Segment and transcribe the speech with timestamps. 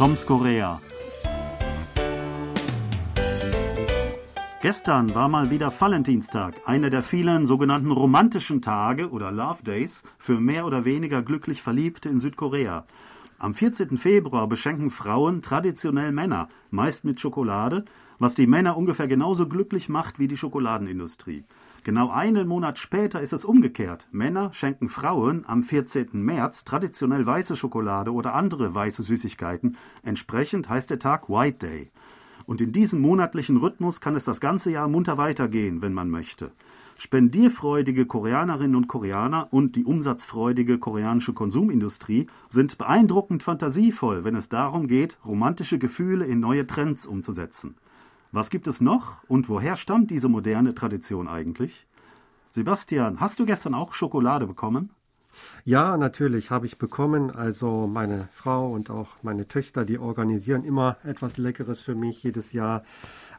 [0.00, 0.80] Toms Korea.
[4.62, 10.40] Gestern war mal wieder Valentinstag, einer der vielen sogenannten romantischen Tage oder Love Days für
[10.40, 12.86] mehr oder weniger glücklich Verliebte in Südkorea.
[13.38, 13.98] Am 14.
[13.98, 17.84] Februar beschenken Frauen traditionell Männer, meist mit Schokolade,
[18.18, 21.44] was die Männer ungefähr genauso glücklich macht wie die Schokoladenindustrie.
[21.82, 24.06] Genau einen Monat später ist es umgekehrt.
[24.12, 26.08] Männer schenken Frauen am 14.
[26.12, 29.76] März traditionell weiße Schokolade oder andere weiße Süßigkeiten.
[30.02, 31.90] Entsprechend heißt der Tag White Day.
[32.44, 36.52] Und in diesem monatlichen Rhythmus kann es das ganze Jahr munter weitergehen, wenn man möchte.
[36.98, 44.86] Spendierfreudige Koreanerinnen und Koreaner und die umsatzfreudige koreanische Konsumindustrie sind beeindruckend fantasievoll, wenn es darum
[44.86, 47.76] geht, romantische Gefühle in neue Trends umzusetzen.
[48.32, 51.86] Was gibt es noch und woher stammt diese moderne Tradition eigentlich?
[52.52, 54.90] Sebastian, hast du gestern auch Schokolade bekommen?
[55.64, 57.30] Ja, natürlich habe ich bekommen.
[57.30, 62.52] Also meine Frau und auch meine Töchter, die organisieren immer etwas Leckeres für mich jedes
[62.52, 62.84] Jahr.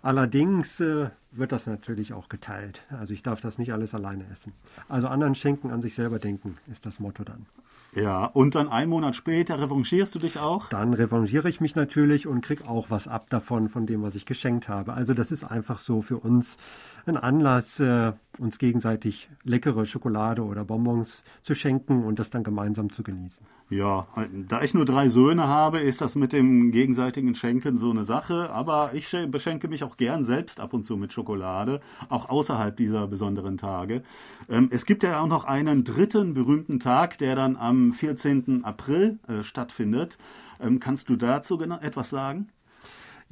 [0.01, 2.83] Allerdings äh, wird das natürlich auch geteilt.
[2.89, 4.51] Also ich darf das nicht alles alleine essen.
[4.89, 7.45] Also anderen schenken, an sich selber denken, ist das Motto dann.
[7.93, 10.69] Ja, und dann einen Monat später revanchierst du dich auch?
[10.69, 14.25] Dann revanchiere ich mich natürlich und krieg auch was ab davon, von dem, was ich
[14.25, 14.93] geschenkt habe.
[14.93, 16.57] Also das ist einfach so für uns
[17.05, 22.91] ein Anlass, äh, uns gegenseitig leckere Schokolade oder Bonbons zu schenken und das dann gemeinsam
[22.91, 23.45] zu genießen.
[23.69, 24.07] Ja,
[24.49, 28.49] da ich nur drei Söhne habe, ist das mit dem gegenseitigen Schenken so eine Sache.
[28.51, 33.07] Aber ich beschenke mich auch gern selbst ab und zu mit Schokolade, auch außerhalb dieser
[33.07, 34.03] besonderen Tage.
[34.49, 38.65] Ähm, es gibt ja auch noch einen dritten berühmten Tag, der dann am 14.
[38.65, 40.17] April äh, stattfindet.
[40.59, 42.49] Ähm, kannst du dazu etwas sagen?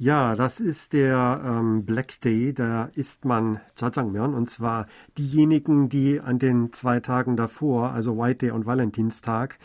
[0.02, 2.54] Ja, das ist der ähm, Black Day.
[2.54, 4.86] Da isst man Jajangmyeon und zwar
[5.18, 9.58] diejenigen, die an den zwei Tagen davor, also White Day und Valentinstag,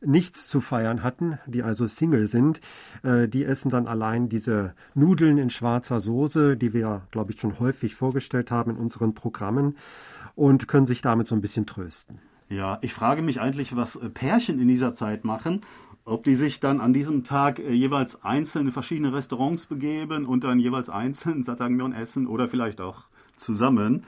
[0.00, 2.60] nichts zu feiern hatten, die also Single sind,
[3.04, 7.60] äh, die essen dann allein diese Nudeln in schwarzer Soße, die wir, glaube ich, schon
[7.60, 9.76] häufig vorgestellt haben in unseren Programmen
[10.34, 12.18] und können sich damit so ein bisschen trösten.
[12.48, 15.60] Ja, ich frage mich eigentlich, was äh, Pärchen in dieser Zeit machen
[16.06, 20.44] ob die sich dann an diesem Tag äh, jeweils einzeln in verschiedene Restaurants begeben und
[20.44, 23.04] dann jeweils einzeln Satangmyeon essen oder vielleicht auch
[23.36, 24.04] zusammen.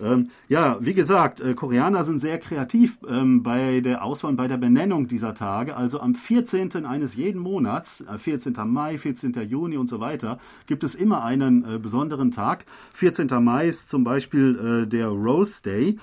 [0.00, 4.46] Ähm, ja, wie gesagt, äh, Koreaner sind sehr kreativ ähm, bei der Auswahl und bei
[4.46, 5.76] der Benennung dieser Tage.
[5.76, 6.86] Also am 14.
[6.86, 8.54] eines jeden Monats, äh, 14.
[8.66, 9.32] Mai, 14.
[9.48, 12.64] Juni und so weiter, gibt es immer einen äh, besonderen Tag.
[12.94, 13.26] 14.
[13.42, 15.98] Mai ist zum Beispiel äh, der Rose Day.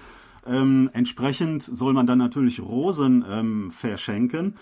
[0.46, 4.56] Ähm, entsprechend soll man dann natürlich Rosen ähm, verschenken.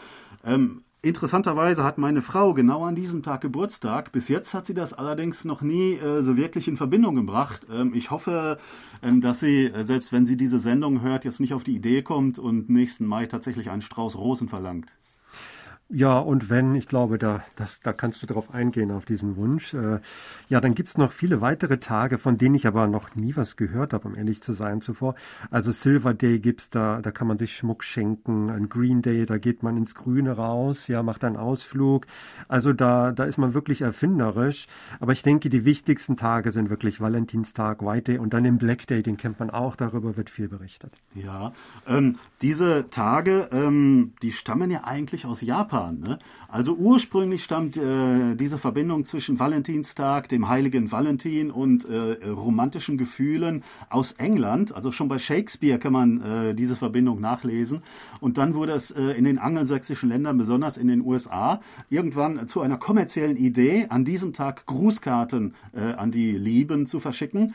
[0.45, 4.11] Ähm, interessanterweise hat meine Frau genau an diesem Tag Geburtstag.
[4.11, 7.67] Bis jetzt hat sie das allerdings noch nie äh, so wirklich in Verbindung gebracht.
[7.71, 8.57] Ähm, ich hoffe,
[9.01, 12.01] ähm, dass sie, äh, selbst wenn sie diese Sendung hört, jetzt nicht auf die Idee
[12.01, 14.93] kommt und nächsten Mai tatsächlich einen Strauß Rosen verlangt.
[15.89, 19.73] Ja, und wenn, ich glaube, da, das, da kannst du darauf eingehen, auf diesen Wunsch.
[19.75, 19.99] Äh,
[20.49, 23.93] ja, dann gibt's noch viele weitere Tage, von denen ich aber noch nie was gehört
[23.93, 25.13] habe, um ehrlich zu sein zuvor.
[25.51, 28.49] Also Silver Day gibt's da, da kann man sich Schmuck schenken.
[28.49, 32.07] Ein Green Day, da geht man ins Grüne raus, ja, macht einen Ausflug.
[32.47, 34.67] Also da, da ist man wirklich erfinderisch.
[34.99, 38.87] Aber ich denke, die wichtigsten Tage sind wirklich Valentinstag, White Day und dann den Black
[38.87, 40.93] Day, den kennt man auch, darüber wird viel berichtet.
[41.13, 41.51] Ja,
[41.87, 45.72] ähm, diese Tage, ähm, die stammen ja eigentlich aus Japan.
[45.73, 45.99] Japan.
[45.99, 46.19] Ne?
[46.47, 53.63] Also ursprünglich stammt äh, diese Verbindung zwischen Valentinstag, dem heiligen Valentin und äh, romantischen Gefühlen
[53.89, 54.75] aus England.
[54.75, 57.81] Also schon bei Shakespeare kann man äh, diese Verbindung nachlesen.
[58.21, 62.61] Und dann wurde es äh, in den angelsächsischen Ländern, besonders in den USA, irgendwann zu
[62.61, 67.53] einer kommerziellen Idee, an diesem Tag Grußkarten äh, an die Lieben zu verschicken.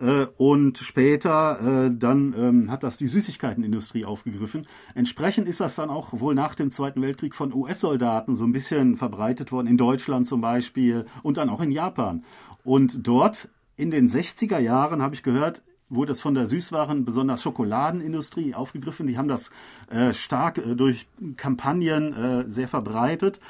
[0.00, 4.62] Äh, und später äh, dann ähm, hat das die Süßigkeitenindustrie aufgegriffen.
[4.94, 8.96] Entsprechend ist das dann auch wohl nach dem Zweiten Weltkrieg von US-Soldaten so ein bisschen
[8.96, 12.24] verbreitet worden, in Deutschland zum Beispiel und dann auch in Japan.
[12.64, 17.42] Und dort in den 60er Jahren habe ich gehört, wurde es von der Süßwaren, besonders
[17.42, 19.06] Schokoladenindustrie aufgegriffen.
[19.06, 19.50] Die haben das
[19.90, 23.40] äh, stark äh, durch Kampagnen äh, sehr verbreitet.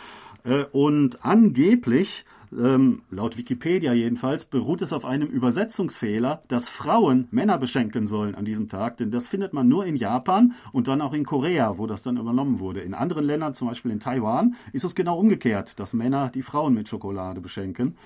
[0.45, 7.58] Äh, und angeblich ähm, laut Wikipedia jedenfalls, beruht es auf einem Übersetzungsfehler, dass Frauen Männer
[7.58, 11.12] beschenken sollen an diesem Tag, denn das findet man nur in Japan und dann auch
[11.12, 12.81] in Korea, wo das dann übernommen wurde.
[12.81, 16.75] In anderen Ländern, zum Beispiel in Taiwan, ist es genau umgekehrt, dass Männer die Frauen
[16.75, 17.97] mit Schokolade beschenken.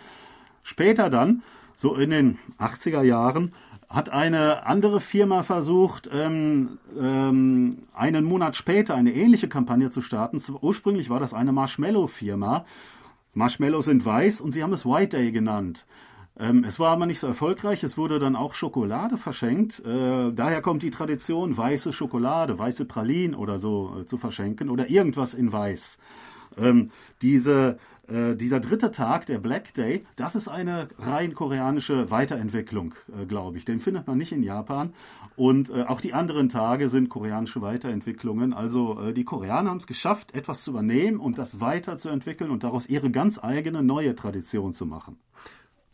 [0.62, 1.42] Später dann,
[1.74, 3.52] so in den 80er Jahren,
[3.88, 10.40] hat eine andere Firma versucht, ähm, ähm, einen Monat später eine ähnliche Kampagne zu starten.
[10.60, 12.64] Ursprünglich war das eine Marshmallow-Firma
[13.34, 15.86] Marshmallows sind weiß und sie haben es White Day genannt.
[16.38, 17.82] Ähm, es war aber nicht so erfolgreich.
[17.84, 19.80] Es wurde dann auch Schokolade verschenkt.
[19.84, 24.90] Äh, daher kommt die Tradition, weiße Schokolade, weiße Pralinen oder so äh, zu verschenken oder
[24.90, 25.98] irgendwas in weiß.
[26.58, 26.90] Ähm,
[27.22, 27.78] diese
[28.08, 33.58] Äh, dieser dritte Tag, der Black Day, das ist eine rein koreanische Weiterentwicklung, äh, glaube
[33.58, 33.64] ich.
[33.64, 34.92] Den findet man nicht in Japan.
[35.36, 38.52] Und äh, auch die anderen Tage sind koreanische Weiterentwicklungen.
[38.52, 42.86] Also äh, die Koreaner haben es geschafft, etwas zu übernehmen und das weiterzuentwickeln und daraus
[42.88, 45.16] ihre ganz eigene neue Tradition zu machen.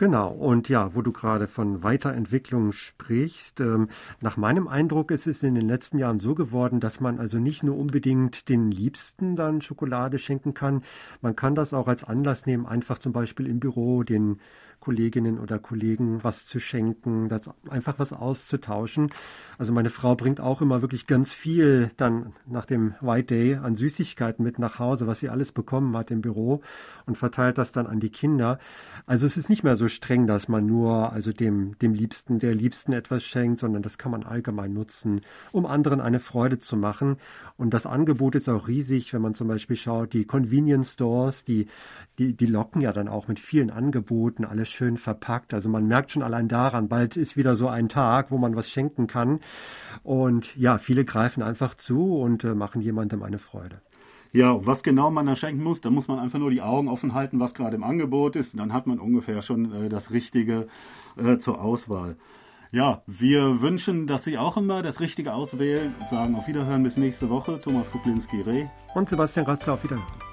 [0.01, 3.91] Genau, und ja, wo du gerade von Weiterentwicklung sprichst, ähm,
[4.23, 7.63] nach meinem Eindruck ist es in den letzten Jahren so geworden, dass man also nicht
[7.65, 10.85] nur unbedingt den Liebsten dann Schokolade schenken kann,
[11.21, 14.41] man kann das auch als Anlass nehmen, einfach zum Beispiel im Büro den
[14.81, 19.11] Kolleginnen oder Kollegen was zu schenken, das einfach was auszutauschen.
[19.59, 23.77] Also meine Frau bringt auch immer wirklich ganz viel dann nach dem White Day an
[23.77, 26.63] Süßigkeiten mit nach Hause, was sie alles bekommen hat im Büro
[27.07, 28.59] und verteilt das dann an die Kinder.
[29.07, 32.55] Also es ist nicht mehr so streng, dass man nur also dem, dem Liebsten, der
[32.55, 35.21] Liebsten etwas schenkt, sondern das kann man allgemein nutzen,
[35.53, 37.17] um anderen eine Freude zu machen.
[37.57, 41.67] Und das Angebot ist auch riesig, wenn man zum Beispiel schaut, die Convenience Stores, die,
[42.19, 45.55] die, die locken ja dann auch mit vielen Angeboten, alles schön verpackt.
[45.55, 48.71] Also man merkt schon allein daran, bald ist wieder so ein Tag, wo man was
[48.71, 49.41] schenken kann.
[50.03, 53.81] Und ja, viele greifen einfach zu und äh, machen jemandem eine Freude.
[54.33, 57.15] Ja, was genau man da schenken muss, da muss man einfach nur die Augen offen
[57.15, 58.57] halten, was gerade im Angebot ist.
[58.59, 60.69] Dann hat man ungefähr schon äh, das Richtige
[61.17, 62.17] äh, zur Auswahl.
[62.73, 66.97] Ja, wir wünschen, dass Sie auch immer das Richtige auswählen und sagen auf Wiederhören bis
[66.97, 67.61] nächste Woche.
[67.61, 68.67] Thomas Kuplinski-Reh.
[68.95, 70.30] Und Sebastian Ratzer, auf Wiederhören.